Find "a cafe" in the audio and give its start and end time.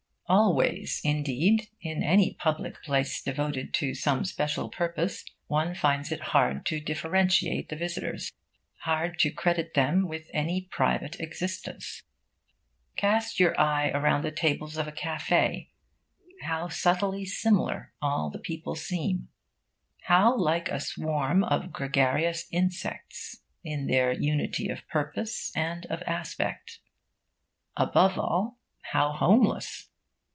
14.87-15.69